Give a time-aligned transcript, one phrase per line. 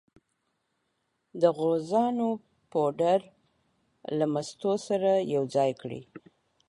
[1.41, 2.29] د غوزانو
[2.71, 3.21] پوډر
[4.17, 6.01] له مستو سره یو ځای کړئ.